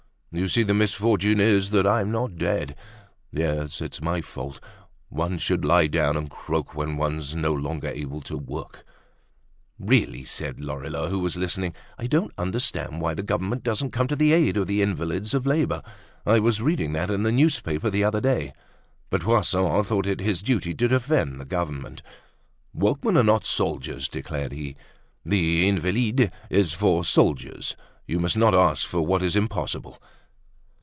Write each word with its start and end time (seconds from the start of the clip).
You 0.33 0.47
see, 0.47 0.63
the 0.63 0.73
misfortune 0.73 1.41
is 1.41 1.71
that 1.71 1.85
I'm 1.85 2.09
not 2.09 2.37
dead. 2.37 2.77
Yes, 3.33 3.81
it's 3.81 4.01
my 4.01 4.21
fault. 4.21 4.61
One 5.09 5.37
should 5.37 5.65
lie 5.65 5.87
down 5.87 6.15
and 6.15 6.29
croak 6.29 6.73
when 6.73 6.95
one's 6.95 7.35
no 7.35 7.51
longer 7.53 7.89
able 7.89 8.21
to 8.21 8.37
work." 8.37 8.85
"Really," 9.77 10.23
said 10.23 10.61
Lorilleux, 10.61 11.09
who 11.09 11.19
was 11.19 11.35
listening, 11.35 11.75
"I 11.97 12.07
don't 12.07 12.31
understand 12.37 13.01
why 13.01 13.13
the 13.13 13.23
Government 13.23 13.61
doesn't 13.61 13.91
come 13.91 14.07
to 14.07 14.15
the 14.15 14.31
aid 14.31 14.55
of 14.55 14.67
the 14.67 14.81
invalids 14.81 15.33
of 15.33 15.45
labor. 15.45 15.81
I 16.25 16.39
was 16.39 16.61
reading 16.61 16.93
that 16.93 17.11
in 17.11 17.25
a 17.25 17.31
newspaper 17.33 17.89
the 17.89 18.05
other 18.05 18.21
day." 18.21 18.53
But 19.09 19.23
Poisson 19.23 19.83
thought 19.83 20.07
it 20.07 20.21
his 20.21 20.41
duty 20.41 20.73
to 20.75 20.87
defend 20.87 21.41
the 21.41 21.45
Government. 21.45 22.01
"Workmen 22.73 23.17
are 23.17 23.21
not 23.25 23.45
soldiers," 23.45 24.07
declared 24.07 24.53
he. 24.53 24.77
"The 25.25 25.67
Invalides 25.67 26.31
is 26.49 26.71
for 26.71 27.03
soldiers. 27.03 27.75
You 28.07 28.21
must 28.21 28.37
not 28.37 28.55
ask 28.55 28.87
for 28.87 29.01
what 29.05 29.21
is 29.23 29.35
impossible." 29.35 30.01